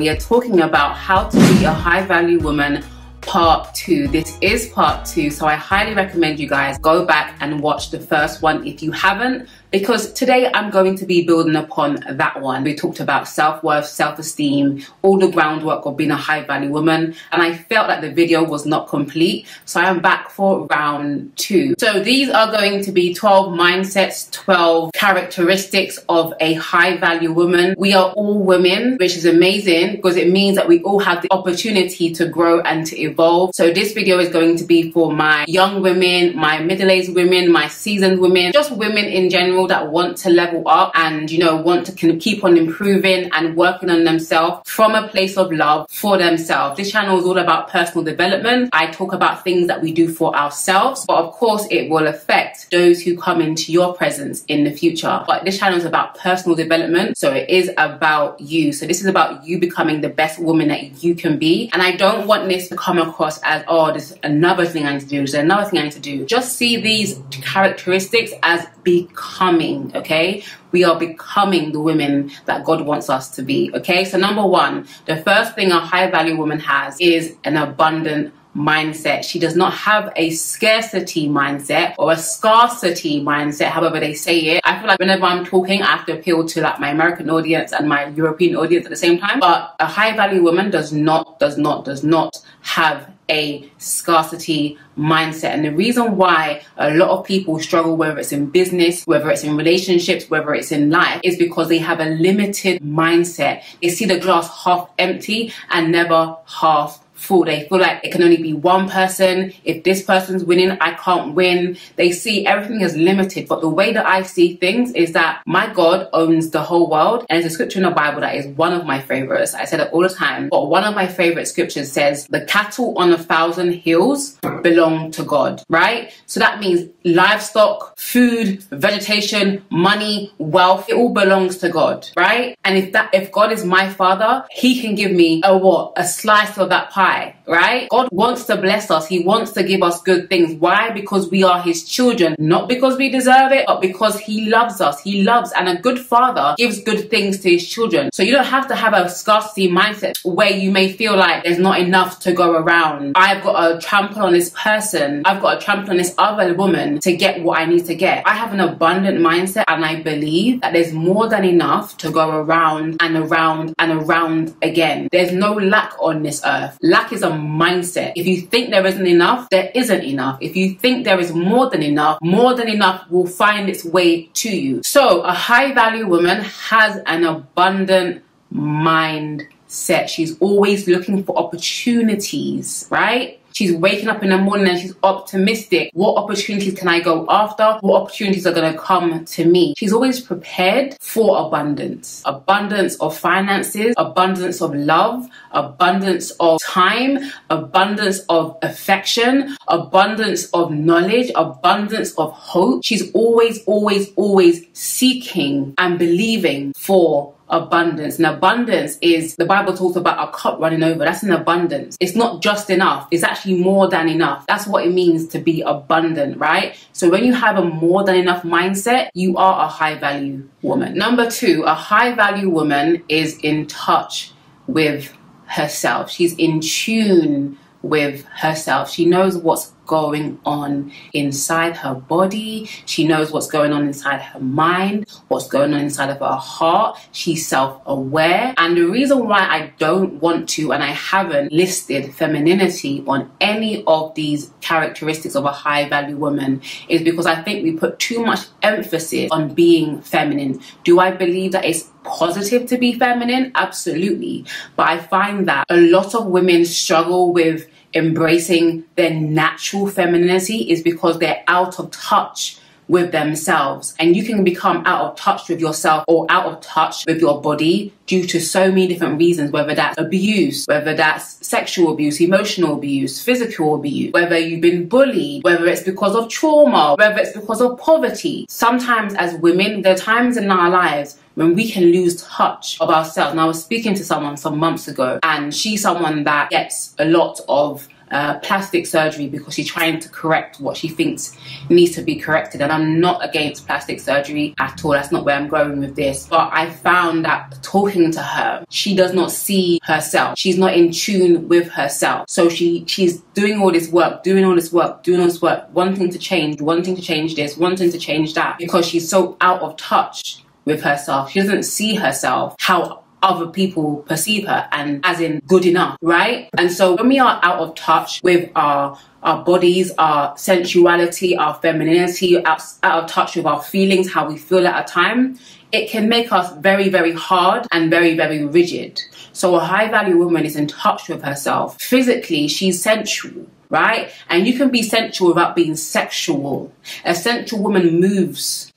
[0.00, 2.82] We are talking about how to be a high value woman
[3.20, 4.08] part two.
[4.08, 8.00] This is part two, so I highly recommend you guys go back and watch the
[8.00, 12.64] first one if you haven't because today I'm going to be building upon that one.
[12.64, 16.70] We talked about self worth, self esteem, all the groundwork of being a high value
[16.70, 20.66] woman, and I felt that the video was not complete, so I am back for
[20.66, 21.74] round two.
[21.78, 27.74] So these are going to be 12 mindsets, 12 characteristics of a high value woman.
[27.78, 31.28] We are all women, which is amazing because it means that we all have the
[31.32, 33.54] opportunity to grow and to evolve.
[33.54, 37.52] So this video is going to be for my young women, my middle aged women,
[37.52, 41.56] my seasoned women, just women in general that want to level up and, you know,
[41.56, 46.18] want to keep on improving and working on themselves from a place of love for
[46.18, 46.76] themselves.
[46.76, 48.70] This channel is all about personal development.
[48.72, 52.70] I talk about things that we do for ourselves, but of course it will affect
[52.70, 55.22] those who come into your presence in the future.
[55.26, 57.18] But this channel is about personal development.
[57.18, 58.72] So it is about you.
[58.72, 61.70] So this is about you becoming the best woman that you can be.
[61.72, 65.00] And I don't want this to come across as, oh, there's another thing I need
[65.00, 65.18] to do.
[65.18, 66.24] There's another thing I need to do.
[66.24, 69.49] Just see these characteristics as becoming,
[69.94, 70.42] okay?
[70.72, 74.04] We are becoming the women that God wants us to be, okay?
[74.04, 79.24] So, number one, the first thing a high value woman has is an abundant mindset.
[79.24, 84.60] She does not have a scarcity mindset or a scarcity mindset, however they say it.
[84.64, 87.72] I feel like whenever I'm talking, I have to appeal to like my American audience
[87.72, 89.40] and my European audience at the same time.
[89.40, 95.50] But a high value woman does not, does not, does not have a scarcity mindset.
[95.50, 99.44] And the reason why a lot of people struggle, whether it's in business, whether it's
[99.44, 103.62] in relationships, whether it's in life, is because they have a limited mindset.
[103.80, 107.44] They see the glass half empty and never half full.
[107.44, 109.52] They feel like it can only be one person.
[109.64, 111.76] If this person's winning, I can't win.
[111.96, 113.46] They see everything as limited.
[113.46, 117.26] But the way that I see things is that my God owns the whole world.
[117.28, 119.54] And there's a scripture in the Bible that is one of my favorites.
[119.54, 120.48] I say it all the time.
[120.48, 125.22] But one of my favorite scriptures says, the cattle on a thousand hills belong to
[125.22, 126.12] God, right?
[126.26, 132.56] So that means livestock, food, vegetation, money, wealth, it all belongs to God, right?
[132.64, 135.92] And if that, if God is my father, he can give me a what?
[135.96, 137.88] A slice of that pie why, right?
[137.90, 139.06] God wants to bless us.
[139.06, 140.58] He wants to give us good things.
[140.60, 140.90] Why?
[140.90, 142.36] Because we are His children.
[142.38, 145.02] Not because we deserve it, but because He loves us.
[145.02, 148.10] He loves, and a good father gives good things to His children.
[148.12, 151.58] So you don't have to have a scarcity mindset where you may feel like there's
[151.58, 153.12] not enough to go around.
[153.16, 155.22] I've got to trample on this person.
[155.24, 158.26] I've got to trample on this other woman to get what I need to get.
[158.26, 162.30] I have an abundant mindset and I believe that there's more than enough to go
[162.30, 165.08] around and around and around again.
[165.10, 166.78] There's no lack on this earth.
[166.82, 168.12] Lack is a mindset.
[168.16, 170.38] If you think there isn't enough, there isn't enough.
[170.40, 174.26] If you think there is more than enough, more than enough will find its way
[174.26, 174.82] to you.
[174.84, 178.22] So a high value woman has an abundant
[178.52, 180.08] mindset.
[180.08, 183.39] She's always looking for opportunities, right?
[183.52, 185.90] She's waking up in the morning and she's optimistic.
[185.92, 187.78] What opportunities can I go after?
[187.80, 189.74] What opportunities are going to come to me?
[189.76, 192.22] She's always prepared for abundance.
[192.24, 197.18] Abundance of finances, abundance of love, abundance of time,
[197.48, 202.82] abundance of affection, abundance of knowledge, abundance of hope.
[202.84, 208.16] She's always, always, always seeking and believing for abundance.
[208.16, 211.04] And abundance is the Bible talks about a cup running over.
[211.04, 211.96] That's an abundance.
[212.00, 213.08] It's not just enough.
[213.10, 214.46] It's actually more than enough.
[214.46, 216.76] That's what it means to be abundant, right?
[216.92, 220.94] So when you have a more than enough mindset, you are a high value woman.
[220.94, 224.32] Number two, a high value woman is in touch
[224.66, 225.12] with
[225.46, 226.10] herself.
[226.10, 228.90] She's in tune with herself.
[228.90, 232.64] She knows what's going on inside her body.
[232.86, 236.96] She knows what's going on inside her mind, what's going on inside of her heart.
[237.10, 238.54] She's self aware.
[238.56, 243.82] And the reason why I don't want to and I haven't listed femininity on any
[243.84, 248.24] of these characteristics of a high value woman is because I think we put too
[248.24, 250.60] much emphasis on being feminine.
[250.84, 253.50] Do I believe that it's positive to be feminine?
[253.56, 254.44] Absolutely.
[254.76, 260.82] But I find that a lot of women struggle with embracing their natural femininity is
[260.82, 262.58] because they're out of touch
[262.90, 263.94] with themselves.
[264.00, 267.40] And you can become out of touch with yourself or out of touch with your
[267.40, 272.74] body due to so many different reasons, whether that's abuse, whether that's sexual abuse, emotional
[272.74, 277.60] abuse, physical abuse, whether you've been bullied, whether it's because of trauma, whether it's because
[277.60, 278.44] of poverty.
[278.48, 282.90] Sometimes as women, there are times in our lives when we can lose touch of
[282.90, 283.32] ourselves.
[283.32, 287.04] And I was speaking to someone some months ago, and she's someone that gets a
[287.04, 291.36] lot of uh, plastic surgery because she's trying to correct what she thinks
[291.68, 292.60] needs to be corrected.
[292.60, 294.92] And I'm not against plastic surgery at all.
[294.92, 296.26] That's not where I'm going with this.
[296.26, 300.38] But I found that talking to her, she does not see herself.
[300.38, 302.28] She's not in tune with herself.
[302.28, 305.68] So she she's doing all this work, doing all this work, doing all this work,
[305.72, 309.60] wanting to change, wanting to change this, wanting to change that because she's so out
[309.60, 311.30] of touch with herself.
[311.30, 316.48] She doesn't see herself how other people perceive her and as in good enough, right?
[316.56, 321.54] And so when we are out of touch with our our bodies, our sensuality, our
[321.54, 325.38] femininity, out, out of touch with our feelings, how we feel at a time,
[325.72, 328.98] it can make us very, very hard and very, very rigid.
[329.34, 331.78] So a high value woman is in touch with herself.
[331.80, 334.10] Physically, she's sensual right?
[334.28, 336.72] And you can be sensual without being sexual.
[337.04, 338.69] A sensual woman moves.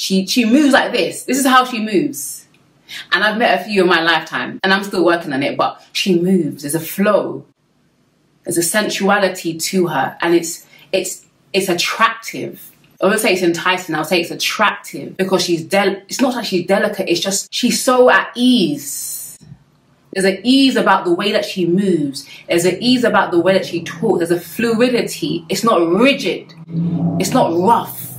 [0.00, 1.24] She she moves like this.
[1.24, 2.46] This is how she moves.
[3.12, 5.86] And I've met a few in my lifetime and I'm still working on it, but
[5.92, 6.62] she moves.
[6.62, 7.44] There's a flow.
[8.44, 12.72] There's a sensuality to her and it's it's it's attractive.
[13.02, 16.46] I wouldn't say it's enticing, I'll say it's attractive because she's del it's not that
[16.46, 19.38] she's delicate, it's just she's so at ease.
[20.14, 22.26] There's an ease about the way that she moves.
[22.48, 24.20] There's an ease about the way that she talks.
[24.20, 25.44] There's a fluidity.
[25.50, 26.54] It's not rigid.
[27.20, 28.10] It's not rough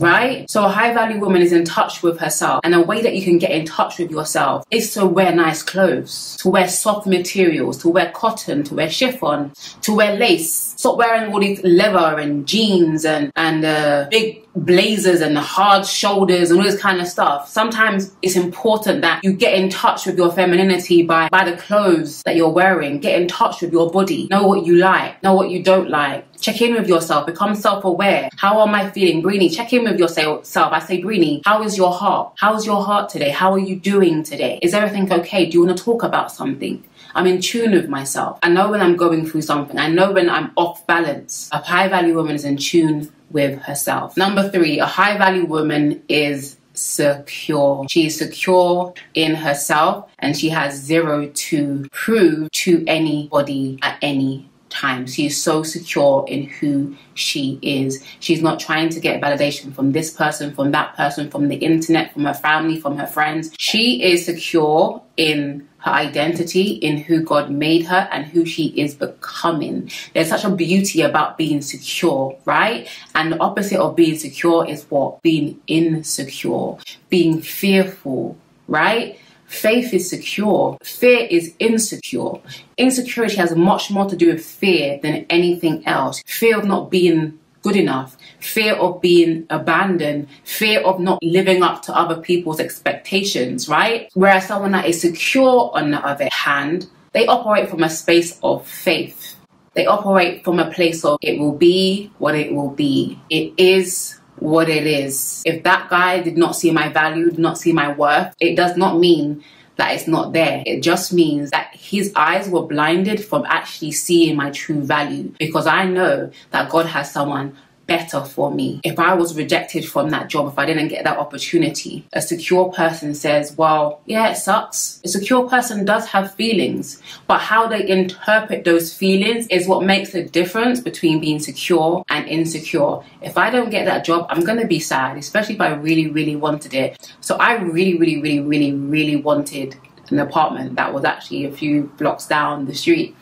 [0.00, 0.48] right?
[0.50, 2.60] So a high value woman is in touch with herself.
[2.64, 5.62] And a way that you can get in touch with yourself is to wear nice
[5.62, 9.52] clothes, to wear soft materials, to wear cotton, to wear chiffon,
[9.82, 10.52] to wear lace.
[10.52, 16.50] Stop wearing all these leather and jeans and, and uh, big blazers and hard shoulders
[16.50, 17.48] and all this kind of stuff.
[17.48, 22.22] Sometimes it's important that you get in touch with your femininity by, by the clothes
[22.24, 22.98] that you're wearing.
[22.98, 24.26] Get in touch with your body.
[24.30, 25.22] Know what you like.
[25.22, 26.24] Know what you don't like.
[26.40, 27.26] Check in with yourself.
[27.26, 28.28] Become self-aware.
[28.36, 29.22] How am I feeling?
[29.22, 30.72] Breenie, check in with yourself.
[30.72, 32.34] I say, Breenie, how is your heart?
[32.36, 33.30] How is your heart today?
[33.30, 34.58] How are you doing today?
[34.62, 35.46] Is everything okay?
[35.46, 36.84] Do you want to talk about something?
[37.14, 38.38] I'm in tune with myself.
[38.42, 39.78] I know when I'm going through something.
[39.78, 41.48] I know when I'm off balance.
[41.52, 44.16] A high value woman is in tune with herself.
[44.16, 47.86] Number three, a high value woman is secure.
[47.90, 54.47] She is secure in herself and she has zero to prove to anybody at any
[54.70, 55.06] time.
[55.06, 58.04] She is so secure in who she is.
[58.20, 62.12] She's not trying to get validation from this person, from that person, from the internet,
[62.12, 63.50] from her family, from her friends.
[63.58, 68.94] She is secure in her identity, in who God made her and who she is
[68.94, 69.90] becoming.
[70.12, 72.88] There's such a beauty about being secure, right?
[73.14, 75.22] And the opposite of being secure is what?
[75.22, 76.76] Being insecure,
[77.08, 79.18] being fearful, right?
[79.48, 80.78] Faith is secure.
[80.82, 82.34] Fear is insecure.
[82.76, 86.22] Insecurity has much more to do with fear than anything else.
[86.26, 91.82] Fear of not being good enough, fear of being abandoned, fear of not living up
[91.82, 94.08] to other people's expectations, right?
[94.14, 98.66] Whereas someone that is secure, on the other hand, they operate from a space of
[98.66, 99.34] faith.
[99.74, 103.18] They operate from a place of it will be what it will be.
[103.30, 105.42] It is what it is.
[105.44, 108.76] If that guy did not see my value, did not see my worth, it does
[108.76, 109.42] not mean
[109.76, 110.62] that it's not there.
[110.66, 115.66] It just means that his eyes were blinded from actually seeing my true value because
[115.66, 117.56] I know that God has someone
[117.88, 118.80] better for me.
[118.84, 122.70] If I was rejected from that job, if I didn't get that opportunity, a secure
[122.70, 125.00] person says, well, yeah, it sucks.
[125.04, 130.12] A secure person does have feelings, but how they interpret those feelings is what makes
[130.12, 133.00] the difference between being secure and insecure.
[133.22, 136.08] If I don't get that job, I'm going to be sad, especially if I really,
[136.08, 137.14] really wanted it.
[137.20, 139.76] So I really, really, really, really, really wanted
[140.10, 143.16] an apartment that was actually a few blocks down the street.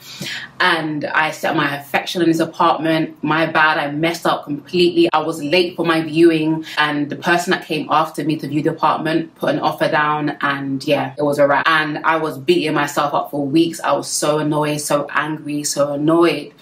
[0.61, 3.23] And I set my affection in this apartment.
[3.23, 5.09] My bad, I messed up completely.
[5.12, 8.62] I was late for my viewing, and the person that came after me to view
[8.62, 11.66] the apartment put an offer down, and yeah, it was a wrap.
[11.69, 13.81] And I was beating myself up for weeks.
[13.81, 16.52] I was so annoyed, so angry, so annoyed.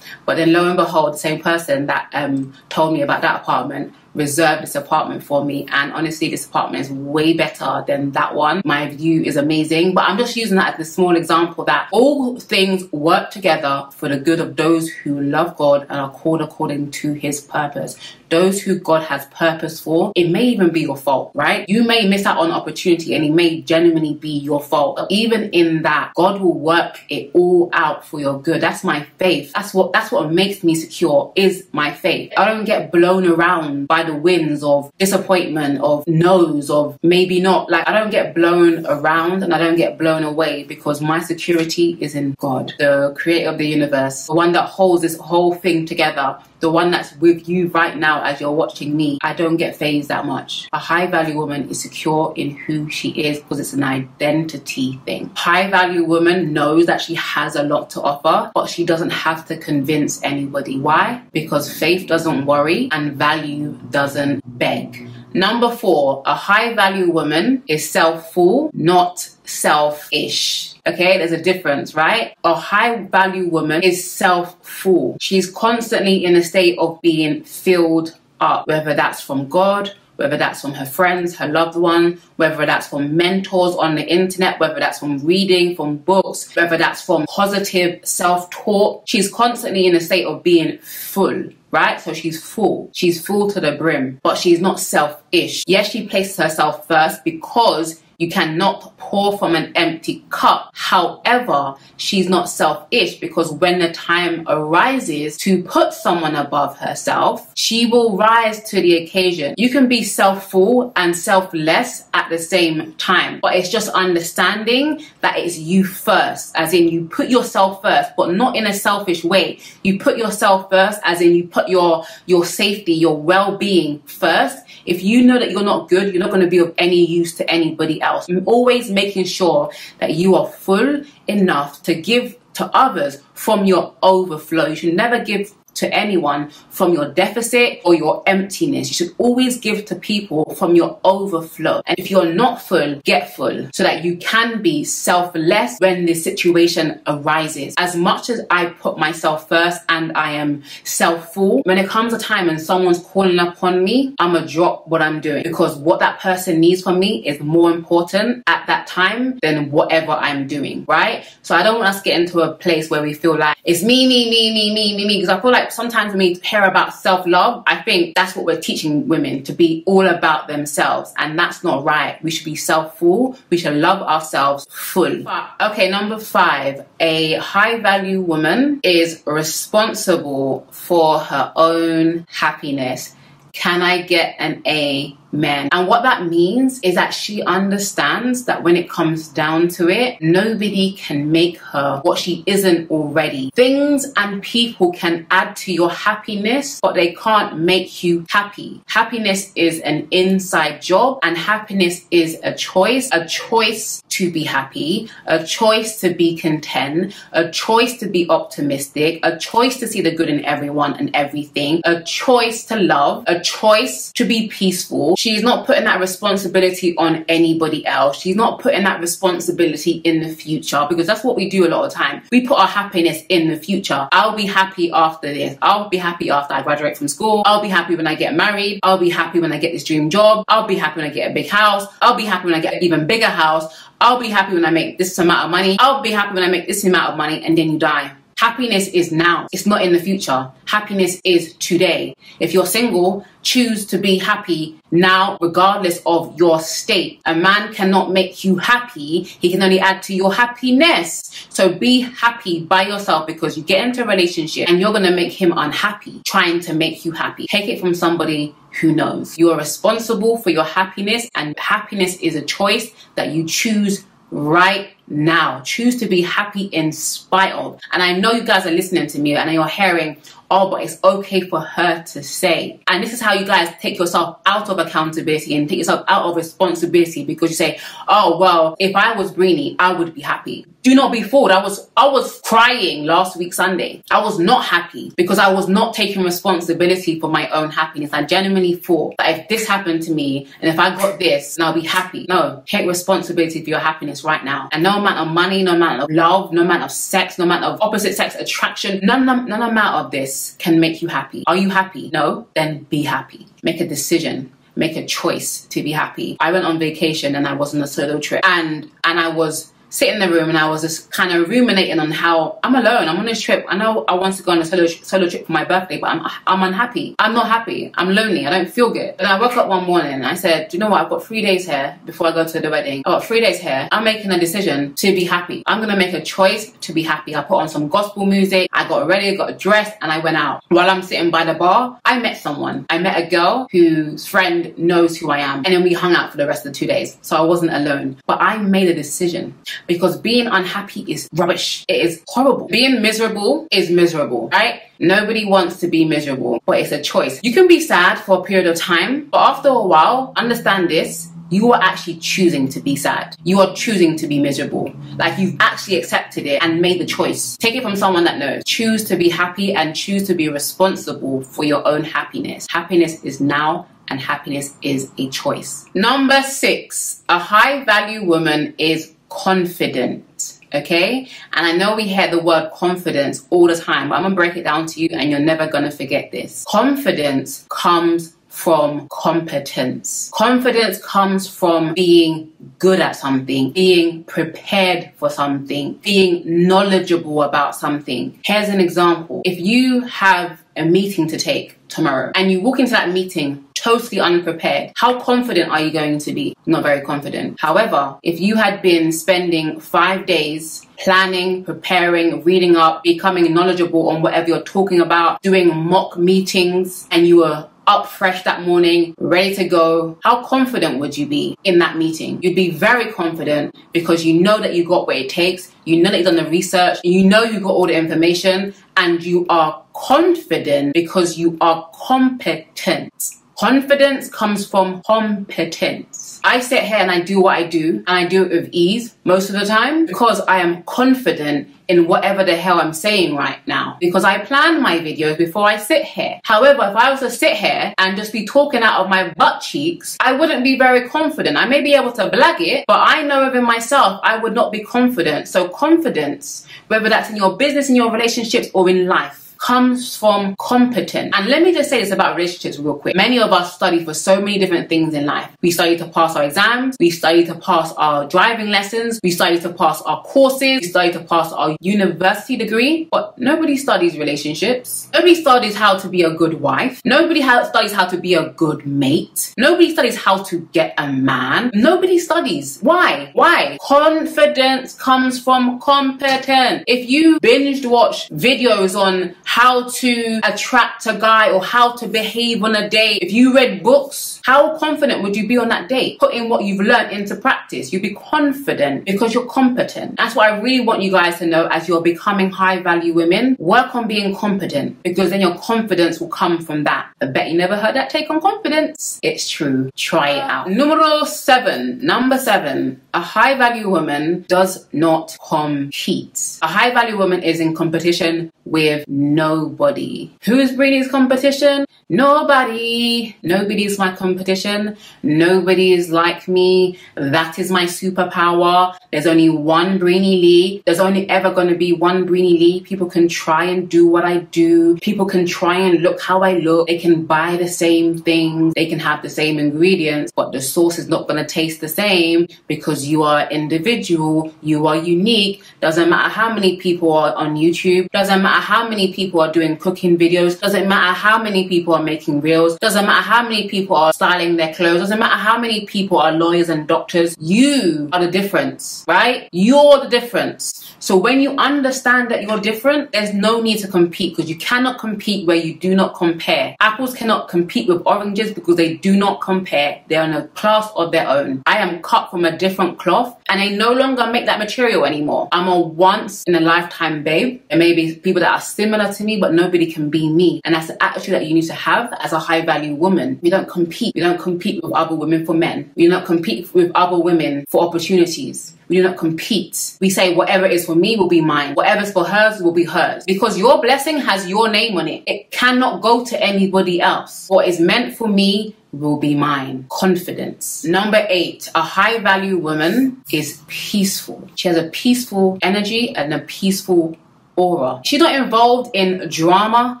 [0.24, 3.94] But then lo and behold, the same person that um, told me about that apartment
[4.16, 5.66] reserved this apartment for me.
[5.70, 8.62] And honestly, this apartment is way better than that one.
[8.64, 12.40] My view is amazing, but I'm just using that as a small example that all
[12.40, 16.90] things work together for the good of those who love God and are called according
[16.92, 17.96] to his purpose.
[18.28, 21.68] Those who God has purpose for, it may even be your fault, right?
[21.68, 25.06] You may miss out on opportunity and it may genuinely be your fault.
[25.10, 28.60] Even in that, God will work it all out for your good.
[28.60, 29.52] That's my faith.
[29.52, 32.32] That's what that's what makes me secure is my faith.
[32.36, 37.70] I don't get blown around by the winds of disappointment, of no's, of maybe not.
[37.70, 41.96] Like, I don't get blown around and I don't get blown away because my security
[42.00, 45.86] is in God, the creator of the universe, the one that holds this whole thing
[45.86, 49.76] together the one that's with you right now as you're watching me, I don't get
[49.76, 50.68] phased that much.
[50.72, 55.30] A high value woman is secure in who she is because it's an identity thing.
[55.36, 59.46] High value woman knows that she has a lot to offer, but she doesn't have
[59.46, 60.78] to convince anybody.
[60.78, 61.22] Why?
[61.32, 65.08] Because faith doesn't worry and value doesn't beg.
[65.32, 70.74] Number four, a high value woman is self full, not selfish.
[70.86, 72.34] Okay, there's a difference, right?
[72.44, 75.16] A high value woman is self full.
[75.18, 80.60] She's constantly in a state of being filled up, whether that's from God, whether that's
[80.60, 84.98] from her friends, her loved one, whether that's from mentors on the internet, whether that's
[84.98, 89.04] from reading, from books, whether that's from positive self talk.
[89.06, 91.44] She's constantly in a state of being full
[91.76, 92.00] right?
[92.00, 92.90] So she's full.
[92.94, 95.62] She's full to the brim, but she's not selfish.
[95.66, 100.70] Yes, she places herself first because you cannot pour from an empty cup.
[100.74, 107.86] However, she's not selfish because when the time arises to put someone above herself, she
[107.86, 109.54] will rise to the occasion.
[109.56, 115.38] You can be self-full and selfless at the same time, but it's just understanding that
[115.38, 119.58] it's you first, as in you put yourself first, but not in a selfish way.
[119.82, 124.58] You put yourself first, as in you put your your safety, your well-being first.
[124.86, 127.34] If you know that you're not good, you're not going to be of any use
[127.36, 128.26] to anybody else.
[128.44, 129.70] Always making sure
[130.00, 134.66] that you are full enough to give to others from your overflow.
[134.68, 138.88] You should never give to anyone from your deficit or your emptiness.
[138.88, 141.82] You should always give to people from your overflow.
[141.86, 146.14] And if you're not full, get full so that you can be selfless when the
[146.14, 147.74] situation arises.
[147.78, 152.12] As much as I put myself first and I am self full, when it comes
[152.12, 156.00] a time and someone's calling upon me, I'm gonna drop what I'm doing because what
[156.00, 160.84] that person needs from me is more important at that time than whatever I'm doing,
[160.88, 161.26] right?
[161.42, 163.82] So I don't want us to get into a place where we feel like it's
[163.82, 166.34] me, me, me, me, me, me, me, because I feel like like sometimes when we
[166.34, 170.46] hear about self love, I think that's what we're teaching women to be all about
[170.46, 171.12] themselves.
[171.18, 172.22] And that's not right.
[172.22, 173.36] We should be self full.
[173.50, 175.24] We should love ourselves full.
[175.60, 176.86] Okay, number five.
[177.00, 183.15] A high value woman is responsible for her own happiness.
[183.56, 185.70] Can I get an amen?
[185.72, 190.20] And what that means is that she understands that when it comes down to it,
[190.20, 193.50] nobody can make her what she isn't already.
[193.54, 198.82] Things and people can add to your happiness, but they can't make you happy.
[198.88, 205.10] Happiness is an inside job, and happiness is a choice a choice to be happy,
[205.26, 210.14] a choice to be content, a choice to be optimistic, a choice to see the
[210.14, 215.14] good in everyone and everything, a choice to love, a choice to be peaceful.
[215.16, 218.18] She's not putting that responsibility on anybody else.
[218.18, 221.84] She's not putting that responsibility in the future because that's what we do a lot
[221.84, 222.22] of time.
[222.32, 224.08] We put our happiness in the future.
[224.12, 225.58] I'll be happy after this.
[225.60, 227.42] I'll be happy after I graduate from school.
[227.44, 228.80] I'll be happy when I get married.
[228.82, 230.44] I'll be happy when I get this dream job.
[230.48, 231.86] I'll be happy when I get a big house.
[232.00, 233.66] I'll be happy when I get an even bigger house.
[234.00, 235.76] I'll be happy when I make this amount of money.
[235.78, 238.88] I'll be happy when I make this amount of money and then you die Happiness
[238.88, 239.46] is now.
[239.50, 240.50] It's not in the future.
[240.66, 242.14] Happiness is today.
[242.38, 247.22] If you're single, choose to be happy now, regardless of your state.
[247.24, 249.22] A man cannot make you happy.
[249.22, 251.46] He can only add to your happiness.
[251.48, 255.16] So be happy by yourself because you get into a relationship and you're going to
[255.16, 257.46] make him unhappy, trying to make you happy.
[257.46, 259.38] Take it from somebody who knows.
[259.38, 264.90] You are responsible for your happiness and happiness is a choice that you choose right
[265.08, 265.60] now.
[265.60, 267.80] Choose to be happy in spite of.
[267.92, 270.16] And I know you guys are listening to me and you're hearing,
[270.50, 272.80] oh, but it's okay for her to say.
[272.86, 276.26] And this is how you guys take yourself out of accountability and take yourself out
[276.26, 280.66] of responsibility because you say, oh, well, if I was Brini, I would be happy.
[280.82, 281.50] Do not be fooled.
[281.50, 284.04] I was, I was crying last week Sunday.
[284.08, 288.12] I was not happy because I was not taking responsibility for my own happiness.
[288.12, 291.66] I genuinely thought that if this happened to me and if I got this, then
[291.66, 292.24] I'll be happy.
[292.28, 294.68] No, take responsibility for your happiness right now.
[294.70, 297.64] And no amount of money, no amount of love, no amount of sex, no amount
[297.64, 301.44] of opposite sex attraction, none, none, none amount of this can make you happy.
[301.46, 302.10] Are you happy?
[302.12, 302.46] No?
[302.54, 303.46] Then be happy.
[303.62, 306.36] Make a decision make a choice to be happy.
[306.38, 309.72] I went on vacation and I was on a solo trip and and I was
[309.88, 313.08] sit in the room and I was just kind of ruminating on how I'm alone.
[313.08, 313.64] I'm on this trip.
[313.68, 316.10] I know I want to go on a solo, solo trip for my birthday, but
[316.10, 317.14] I'm, I'm unhappy.
[317.18, 317.92] I'm not happy.
[317.94, 318.46] I'm lonely.
[318.46, 319.14] I don't feel good.
[319.18, 321.02] And I woke up one morning and I said, do you know what?
[321.02, 323.02] I've got three days here before I go to the wedding.
[323.06, 323.88] I've got three days here.
[323.92, 325.62] I'm making a decision to be happy.
[325.66, 327.34] I'm going to make a choice to be happy.
[327.34, 328.68] I put on some gospel music.
[328.72, 330.62] I got ready, got dressed and I went out.
[330.68, 332.86] While I'm sitting by the bar, I met someone.
[332.90, 335.58] I met a girl whose friend knows who I am.
[335.58, 337.16] And then we hung out for the rest of the two days.
[337.22, 338.16] So I wasn't alone.
[338.26, 339.54] But I made a decision
[339.86, 341.84] because being unhappy is rubbish.
[341.88, 342.66] It is horrible.
[342.66, 344.82] Being miserable is miserable, right?
[344.98, 347.40] Nobody wants to be miserable, but it's a choice.
[347.42, 351.28] You can be sad for a period of time, but after a while, understand this.
[351.48, 353.36] You are actually choosing to be sad.
[353.44, 354.92] You are choosing to be miserable.
[355.16, 357.56] Like you've actually accepted it and made the choice.
[357.56, 358.64] Take it from someone that knows.
[358.66, 362.66] Choose to be happy and choose to be responsible for your own happiness.
[362.68, 365.84] Happiness is now and happiness is a choice.
[365.94, 370.60] Number six, a high value woman is confident.
[370.74, 374.34] Okay, and I know we hear the word confidence all the time, but I'm gonna
[374.34, 376.64] break it down to you and you're never gonna forget this.
[376.68, 380.30] Confidence comes from competence.
[380.34, 388.38] Confidence comes from being good at something, being prepared for something, being knowledgeable about something.
[388.44, 389.42] Here's an example.
[389.44, 394.20] If you have a meeting to take tomorrow and you walk into that meeting totally
[394.20, 396.56] unprepared, how confident are you going to be?
[396.66, 397.60] Not very confident.
[397.60, 404.22] However, if you had been spending five days planning, preparing, reading up, becoming knowledgeable on
[404.22, 409.54] whatever you're talking about, doing mock meetings, and you were up fresh that morning, ready
[409.54, 412.42] to go, how confident would you be in that meeting?
[412.42, 416.10] You'd be very confident because you know that you got what it takes, you know
[416.10, 419.82] that you've done the research, you know you got all the information, and you are
[419.94, 423.12] confident because you are competent.
[423.58, 426.42] Confidence comes from competence.
[426.44, 429.16] I sit here and I do what I do and I do it with ease
[429.24, 433.58] most of the time because I am confident in whatever the hell I'm saying right
[433.66, 436.38] now because I plan my videos before I sit here.
[436.44, 439.62] However, if I was to sit here and just be talking out of my butt
[439.62, 441.56] cheeks, I wouldn't be very confident.
[441.56, 444.70] I may be able to blag it, but I know within myself I would not
[444.70, 445.48] be confident.
[445.48, 450.54] So confidence, whether that's in your business, in your relationships or in life, comes from
[450.58, 451.32] competence.
[451.36, 453.16] And let me just say this about relationships real quick.
[453.16, 455.50] Many of us study for so many different things in life.
[455.62, 459.58] We study to pass our exams, we study to pass our driving lessons, we study
[459.60, 465.08] to pass our courses, we study to pass our university degree, but nobody studies relationships.
[465.12, 467.00] Nobody studies how to be a good wife.
[467.04, 469.54] Nobody studies how to be a good mate.
[469.58, 471.70] Nobody studies how to get a man.
[471.74, 472.78] Nobody studies.
[472.82, 473.30] Why?
[473.32, 473.78] Why?
[473.80, 476.84] Confidence comes from competence.
[476.86, 482.62] If you binged watch videos on how to attract a guy or how to behave
[482.62, 483.22] on a date.
[483.22, 486.18] If you read books, how confident would you be on that date?
[486.18, 487.92] Putting what you've learned into practice.
[487.92, 490.16] You'd be confident because you're competent.
[490.16, 493.56] That's what I really want you guys to know as you're becoming high value women.
[493.58, 497.12] Work on being competent because then your confidence will come from that.
[497.20, 499.20] I bet you never heard that take on confidence.
[499.22, 499.90] It's true.
[499.96, 500.70] Try it out.
[500.70, 502.04] Numero seven.
[502.04, 503.00] Number seven.
[503.14, 506.58] A high value woman does not compete.
[506.62, 510.30] A high value woman is in competition with Nobody.
[510.44, 511.84] Who's Brini's competition?
[512.08, 513.36] Nobody.
[513.42, 514.96] Nobody's my competition.
[515.22, 516.98] Nobody is like me.
[517.16, 518.96] That is my superpower.
[519.10, 520.82] There's only one Brini Lee.
[520.86, 522.80] There's only ever going to be one Brini Lee.
[522.80, 524.96] People can try and do what I do.
[525.08, 526.86] People can try and look how I look.
[526.88, 528.72] They can buy the same things.
[528.74, 531.88] They can have the same ingredients, but the sauce is not going to taste the
[531.88, 534.54] same because you are individual.
[534.62, 535.62] You are unique.
[535.80, 538.08] Doesn't matter how many people are on YouTube.
[538.12, 540.60] Doesn't matter how many people are doing cooking videos.
[540.60, 542.78] Doesn't matter how many people are making reels.
[542.78, 545.00] Doesn't matter how many people are styling their clothes.
[545.00, 547.36] Doesn't matter how many people are lawyers and doctors.
[547.38, 549.48] You are the difference, right?
[549.52, 550.94] You're the difference.
[550.98, 554.98] So when you understand that you're different, there's no need to compete because you cannot
[554.98, 556.76] compete where you do not compare.
[556.80, 560.02] Apples cannot compete with oranges because they do not compare.
[560.08, 561.62] They are in a class of their own.
[561.66, 565.48] I am cut from a different cloth and I no longer make that material anymore.
[565.52, 567.62] I'm a once in a lifetime babe.
[567.68, 570.60] There may be people that are similar to me, but nobody can be me.
[570.64, 573.38] And that's the attitude that you need to have as a high value woman.
[573.42, 574.14] We don't compete.
[574.14, 575.90] We don't compete with other women for men.
[575.96, 578.74] We do not compete with other women for opportunities.
[578.88, 579.96] We do not compete.
[580.00, 581.74] We say whatever is for me will be mine.
[581.74, 583.24] Whatever's for hers will be hers.
[583.26, 585.24] Because your blessing has your name on it.
[585.26, 587.46] It cannot go to anybody else.
[587.48, 589.86] What is meant for me will be mine.
[589.90, 590.84] Confidence.
[590.84, 594.48] Number eight, a high value woman is peaceful.
[594.54, 597.16] She has a peaceful energy and a peaceful
[597.56, 598.00] aura.
[598.04, 600.00] She's not involved in drama.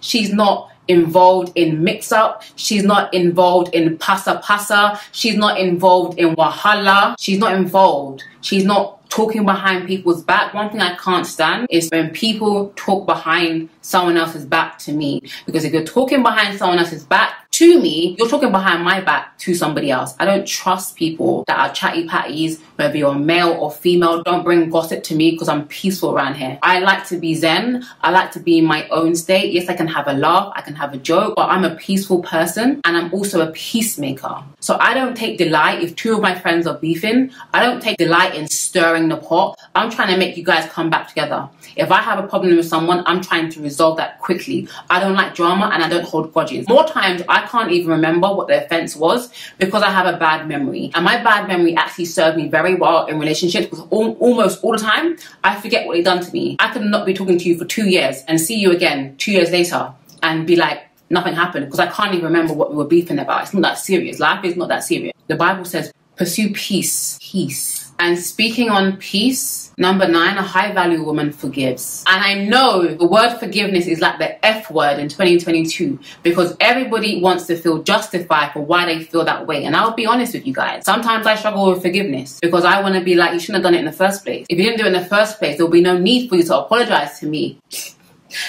[0.00, 2.42] She's not involved in mix up.
[2.56, 5.00] She's not involved in pasa pasa.
[5.12, 7.16] She's not involved in wahala.
[7.18, 8.22] She's not involved.
[8.40, 10.52] She's not talking behind people's back.
[10.54, 15.22] One thing I can't stand is when people talk behind someone else's back to me.
[15.46, 19.38] Because if you're talking behind someone else's back, to me, you're talking behind my back
[19.38, 20.16] to somebody else.
[20.18, 24.24] I don't trust people that are chatty patties, whether you're male or female.
[24.24, 26.58] Don't bring gossip to me because I'm peaceful around here.
[26.62, 27.86] I like to be zen.
[28.00, 29.52] I like to be in my own state.
[29.52, 32.22] Yes, I can have a laugh, I can have a joke, but I'm a peaceful
[32.24, 34.42] person and I'm also a peacemaker.
[34.58, 37.30] So I don't take delight if two of my friends are beefing.
[37.52, 39.56] I don't take delight in stirring the pot.
[39.76, 41.48] I'm trying to make you guys come back together.
[41.76, 44.68] If I have a problem with someone, I'm trying to resolve that quickly.
[44.90, 46.68] I don't like drama and I don't hold grudges.
[46.68, 50.48] More times, I can't even remember what the offense was because I have a bad
[50.48, 50.90] memory.
[50.94, 54.78] And my bad memory actually served me very well in relationships because almost all the
[54.78, 56.56] time I forget what they've done to me.
[56.58, 59.32] I could not be talking to you for two years and see you again two
[59.32, 62.86] years later and be like, nothing happened because I can't even remember what we were
[62.86, 63.42] beefing about.
[63.42, 64.18] It's not that serious.
[64.18, 65.12] Life is not that serious.
[65.26, 71.02] The Bible says, pursue peace, peace and speaking on peace, number nine, a high value
[71.02, 72.04] woman forgives.
[72.06, 77.20] And I know the word forgiveness is like the F word in 2022 because everybody
[77.20, 79.64] wants to feel justified for why they feel that way.
[79.64, 80.84] And I'll be honest with you guys.
[80.84, 83.74] Sometimes I struggle with forgiveness because I want to be like, you shouldn't have done
[83.74, 84.46] it in the first place.
[84.48, 86.42] If you didn't do it in the first place, there'll be no need for you
[86.44, 87.58] to apologize to me.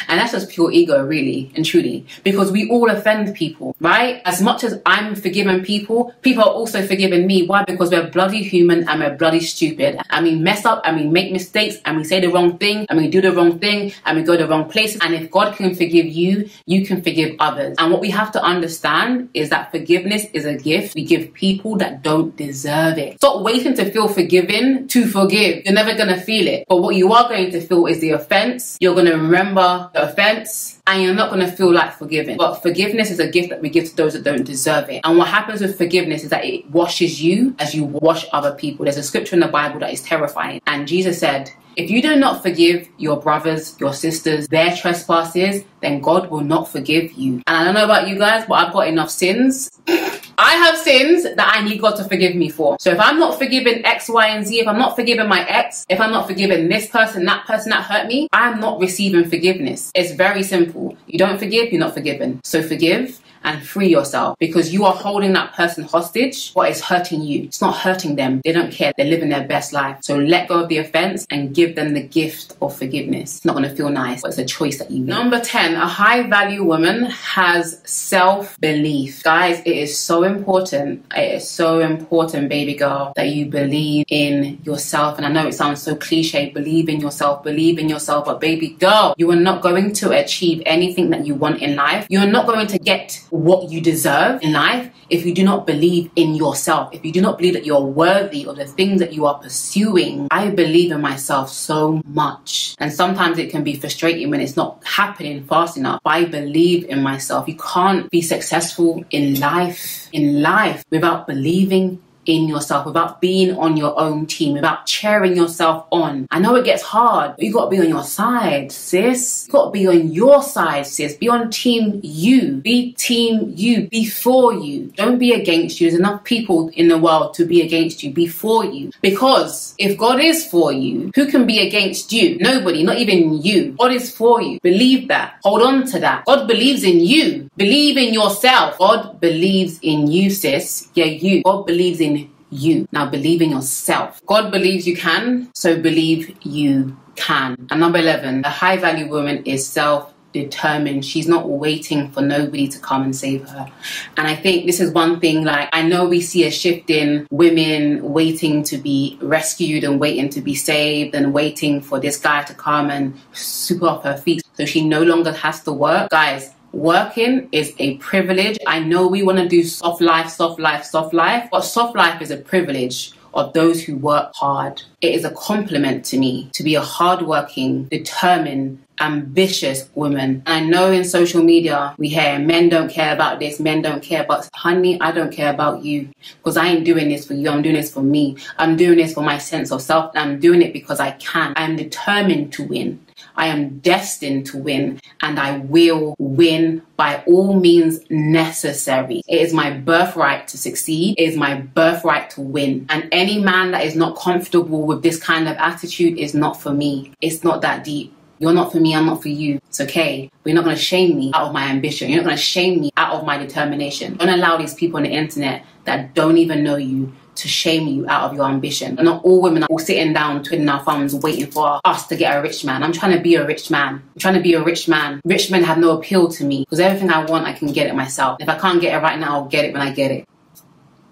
[0.08, 4.22] And that's just pure ego, really and truly, because we all offend people, right?
[4.26, 7.46] As much as I'm forgiving people, people are also forgiving me.
[7.46, 7.64] Why?
[7.64, 10.00] Because we're bloody human and we're bloody stupid.
[10.10, 12.98] And we mess up and we make mistakes and we say the wrong thing and
[12.98, 15.00] we do the wrong thing and we go the wrong places.
[15.02, 17.76] And if God can forgive you, you can forgive others.
[17.80, 21.76] And what we have to understand is that forgiveness is a gift we give people
[21.78, 23.18] that don't deserve it.
[23.18, 25.66] Stop waiting to feel forgiven to forgive.
[25.66, 26.66] You're never going to feel it.
[26.68, 28.78] But what you are going to feel is the offense.
[28.80, 32.38] You're going to remember the offense and you're not going to feel like forgiving.
[32.38, 35.02] But forgiveness is a gift that we give to those that don't deserve it.
[35.04, 38.86] And what happens with forgiveness is that it washes you as you wash other people.
[38.86, 40.62] There's a scripture in the Bible that is terrifying.
[40.68, 46.00] And Jesus said, if you do not forgive your brothers, your sisters, their trespasses, then
[46.00, 47.42] God will not forgive you.
[47.48, 49.70] And I don't know about you guys, but I've got enough sins.
[50.38, 52.78] I have sins that I need God to forgive me for.
[52.80, 55.86] So if I'm not forgiving X, Y, and Z, if I'm not forgiving my ex,
[55.90, 59.92] if I'm not forgiving this person, that person that hurt me, I'm not receiving forgiveness.
[59.96, 60.98] It's very simple.
[61.08, 62.42] You don't forgive, you're not forgiven.
[62.44, 66.52] So forgive and free yourself because you are holding that person hostage.
[66.54, 67.44] What is hurting you?
[67.44, 68.42] It's not hurting them.
[68.44, 68.92] They don't care.
[68.98, 70.00] They're living their best life.
[70.02, 73.38] So let go of the offense and give them the gift of forgiveness.
[73.38, 75.16] It's not going to feel nice, but it's a choice that you make.
[75.16, 79.24] Number 10, a high value woman has self belief.
[79.24, 81.06] Guys, it is so important.
[81.16, 85.18] It is so important, baby girl, that you believe in yourself.
[85.18, 88.70] And I know it sounds so cliche, believe in yourself, believe in yourself, but baby
[88.70, 92.08] girl, you are not going to achieve anything that you want in life.
[92.10, 96.10] You're not going to get what you deserve in life if you do not believe
[96.16, 99.26] in yourself, if you do not believe that you're worthy of the things that you
[99.26, 100.28] are pursuing.
[100.32, 102.76] I believe in myself so much.
[102.80, 106.00] And sometimes it can be frustrating when it's not happening fast enough.
[106.06, 107.48] I believe in myself.
[107.48, 113.78] You can't be successful in life, in life without believing in yourself, without being on
[113.78, 116.28] your own team, without cheering yourself on.
[116.32, 119.46] I know it gets hard, but you gotta be on your side, sis.
[119.48, 121.16] You gotta be on your side, sis.
[121.16, 122.58] Be on team you.
[122.58, 123.88] Be team you.
[123.90, 124.92] before you.
[124.96, 125.90] Don't be against you.
[125.90, 128.12] There's enough people in the world to be against you.
[128.12, 128.92] Be for you.
[129.02, 132.38] Because if God is for you, who can be against you?
[132.40, 133.76] Nobody, not even you.
[133.80, 134.60] God is for you.
[134.62, 135.36] Believe that.
[135.44, 136.26] Hold on to that.
[136.26, 137.50] God believes in you.
[137.58, 138.78] Believe in yourself.
[138.78, 140.90] God believes in you, sis.
[140.94, 141.44] Yeah, you.
[141.44, 142.15] God believes in
[142.50, 142.88] you.
[142.92, 144.22] Now believe in yourself.
[144.26, 147.68] God believes you can, so believe you can.
[147.70, 151.06] And number 11, a high value woman is self determined.
[151.06, 153.72] She's not waiting for nobody to come and save her.
[154.18, 157.26] And I think this is one thing, like, I know we see a shift in
[157.32, 162.44] women waiting to be rescued and waiting to be saved and waiting for this guy
[162.44, 166.10] to come and sweep off her feet so she no longer has to work.
[166.10, 168.58] Guys, working is a privilege.
[168.68, 172.22] I know we want to do soft life, soft life, soft life, but soft life
[172.22, 174.82] is a privilege of those who work hard.
[175.02, 180.42] It is a compliment to me to be a hardworking, determined, ambitious woman.
[180.46, 184.26] I know in social media we hear men don't care about this, men don't care,
[184.28, 187.50] but honey, I don't care about you because I ain't doing this for you.
[187.50, 188.38] I'm doing this for me.
[188.58, 190.12] I'm doing this for my sense of self.
[190.16, 191.54] I'm doing it because I can.
[191.58, 193.05] I'm determined to win.
[193.36, 199.22] I am destined to win and I will win by all means necessary.
[199.28, 201.16] It is my birthright to succeed.
[201.18, 202.86] It is my birthright to win.
[202.90, 206.74] And any man that is not comfortable with this kind of attitude is not for
[206.74, 207.14] me.
[207.22, 208.14] It's not that deep.
[208.38, 209.62] You're not for me, I'm not for you.
[209.70, 210.30] It's okay.
[210.44, 212.10] But you're not to shame me out of my ambition.
[212.10, 214.18] You're not to shame me out of my determination.
[214.18, 218.08] Don't allow these people on the internet that don't even know you to shame you
[218.08, 218.96] out of your ambition.
[218.96, 222.38] Not all women are all sitting down, twiddling our thumbs, waiting for us to get
[222.38, 222.84] a rich man.
[222.84, 223.96] I'm trying to be a rich man.
[223.96, 225.22] I'm trying to be a rich man.
[225.26, 227.96] Rich men have no appeal to me because everything I want, I can get it
[227.96, 228.38] myself.
[228.40, 230.28] If I can't get it right now, I'll get it when I get it.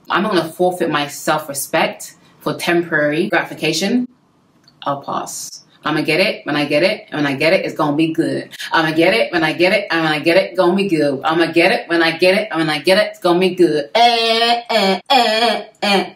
[0.10, 4.08] I'm not going to forfeit my self respect for temporary gratification.
[4.84, 5.63] I'll pass.
[5.86, 7.96] I'm gonna get it when I get it, and when I get it, it's gonna
[7.96, 8.50] be good.
[8.72, 10.88] I'm gonna get it when I get it, and when I get it, gonna be
[10.88, 11.22] good.
[11.24, 13.40] I'm gonna get it when I get it, and when I get it, it's gonna
[13.40, 13.90] be good.
[13.94, 16.14] Eh, eh, eh, eh.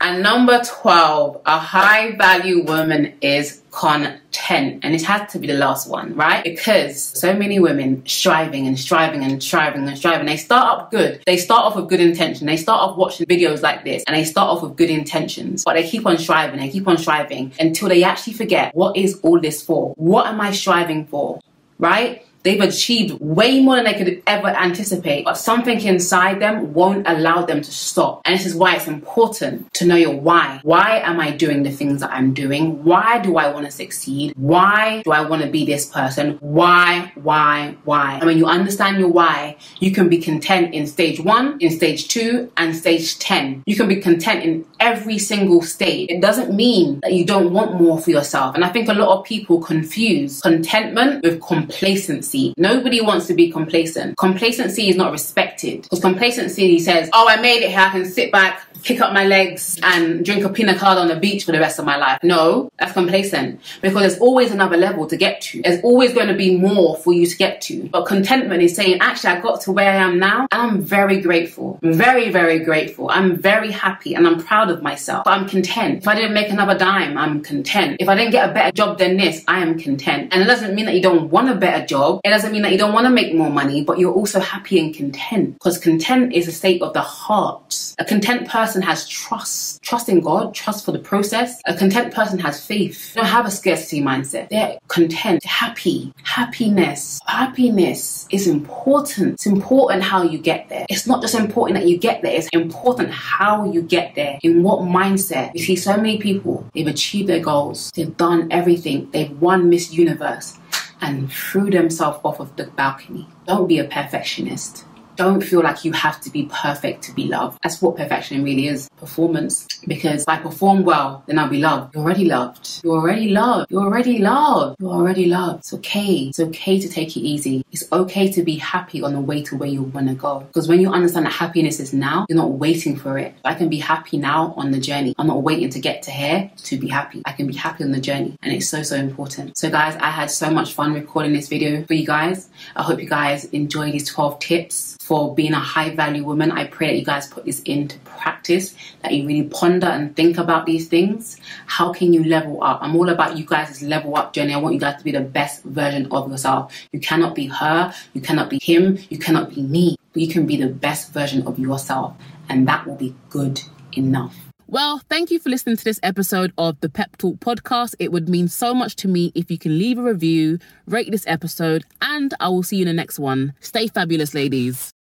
[0.00, 4.80] And number 12, a high value woman is content.
[4.82, 6.42] And it has to be the last one, right?
[6.44, 10.26] Because so many women striving and striving and striving and striving.
[10.26, 11.22] They start off good.
[11.26, 12.46] They start off with good intention.
[12.46, 15.64] They start off watching videos like this and they start off with good intentions.
[15.64, 19.20] But they keep on striving, they keep on striving until they actually forget what is
[19.22, 19.94] all this for?
[19.96, 21.40] What am I striving for?
[21.78, 22.26] Right?
[22.48, 27.44] They've achieved way more than they could ever anticipate, but something inside them won't allow
[27.44, 28.22] them to stop.
[28.24, 30.60] And this is why it's important to know your why.
[30.62, 32.82] Why am I doing the things that I'm doing?
[32.84, 34.32] Why do I want to succeed?
[34.36, 36.38] Why do I want to be this person?
[36.40, 38.14] Why, why, why?
[38.14, 42.08] And when you understand your why, you can be content in stage one, in stage
[42.08, 43.64] two, and stage 10.
[43.66, 46.08] You can be content in every single stage.
[46.08, 48.54] It doesn't mean that you don't want more for yourself.
[48.54, 52.37] And I think a lot of people confuse contentment with complacency.
[52.56, 54.16] Nobody wants to be complacent.
[54.16, 57.80] Complacency is not respected because complacency says, oh, I made it here.
[57.80, 61.16] I can sit back, kick up my legs and drink a pina colada on the
[61.16, 62.18] beach for the rest of my life.
[62.22, 65.62] No, that's complacent because there's always another level to get to.
[65.62, 67.88] There's always going to be more for you to get to.
[67.88, 71.20] But contentment is saying, actually, I got to where I am now and I'm very
[71.20, 71.78] grateful.
[71.82, 73.10] Very, very grateful.
[73.10, 75.24] I'm very happy and I'm proud of myself.
[75.24, 75.98] But I'm content.
[75.98, 77.96] If I didn't make another dime, I'm content.
[78.00, 80.32] If I didn't get a better job than this, I am content.
[80.32, 82.17] And it doesn't mean that you don't want a better job.
[82.24, 84.78] It doesn't mean that you don't want to make more money, but you're also happy
[84.78, 87.94] and content because content is a state of the heart.
[87.98, 91.60] A content person has trust, trust in God, trust for the process.
[91.66, 93.14] A content person has faith.
[93.14, 94.48] They don't have a scarcity mindset.
[94.48, 96.12] They're content, happy.
[96.22, 97.20] Happiness.
[97.26, 99.34] Happiness is important.
[99.34, 100.86] It's important how you get there.
[100.88, 104.38] It's not just important that you get there, it's important how you get there.
[104.42, 105.54] In what mindset.
[105.54, 109.92] You see so many people, they've achieved their goals, they've done everything, they've won Miss
[109.92, 110.58] Universe
[111.00, 113.26] and threw themselves off of the balcony.
[113.46, 114.84] Don't be a perfectionist
[115.18, 117.58] don't feel like you have to be perfect to be loved.
[117.62, 119.66] That's what perfection really is performance.
[119.86, 121.94] Because if I perform well, then I'll be loved.
[121.94, 122.80] You're already loved.
[122.84, 123.70] You're already loved.
[123.70, 124.76] You're already loved.
[124.80, 125.58] You're already loved.
[125.60, 126.28] It's okay.
[126.28, 127.64] It's okay to take it easy.
[127.72, 130.40] It's okay to be happy on the way to where you want to go.
[130.40, 133.34] Because when you understand that happiness is now, you're not waiting for it.
[133.44, 135.16] I can be happy now on the journey.
[135.18, 137.22] I'm not waiting to get to here to be happy.
[137.26, 138.36] I can be happy on the journey.
[138.42, 139.58] And it's so, so important.
[139.58, 142.48] So, guys, I had so much fun recording this video for you guys.
[142.76, 146.52] I hope you guys enjoy these 12 tips for being a high value woman.
[146.52, 150.36] I pray that you guys put this into practice, that you really ponder and think
[150.36, 151.38] about these things.
[151.64, 152.80] How can you level up?
[152.82, 154.52] I'm all about you guys' level up journey.
[154.52, 156.74] I want you guys to be the best version of yourself.
[156.92, 160.58] You cannot be her, you cannot be him, you cannot be me, you can be
[160.58, 162.14] the best version of yourself.
[162.48, 163.60] and that will be good
[163.92, 164.34] enough.
[164.66, 167.94] Well, thank you for listening to this episode of the Pep Talk podcast.
[167.98, 171.26] It would mean so much to me if you can leave a review, rate this
[171.26, 173.54] episode, and I will see you in the next one.
[173.60, 174.92] Stay fabulous, ladies.